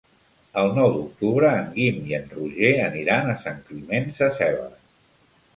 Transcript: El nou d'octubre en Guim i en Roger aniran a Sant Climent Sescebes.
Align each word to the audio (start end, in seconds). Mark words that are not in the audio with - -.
El 0.61 0.71
nou 0.77 0.87
d'octubre 0.93 1.51
en 1.57 1.69
Guim 1.75 2.01
i 2.13 2.17
en 2.21 2.25
Roger 2.33 2.73
aniran 2.89 3.31
a 3.35 3.39
Sant 3.45 3.63
Climent 3.69 4.11
Sescebes. 4.23 4.77